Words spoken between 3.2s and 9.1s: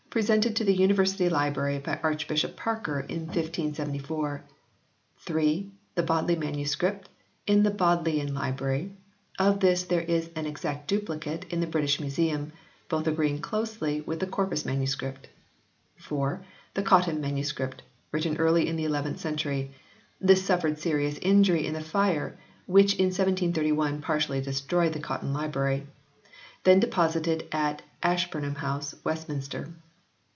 1574; (3) the Bodley MS. in the Bodleian Library;